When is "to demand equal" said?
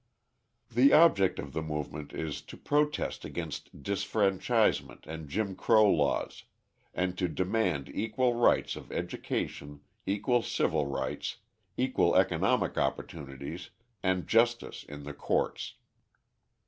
7.19-8.33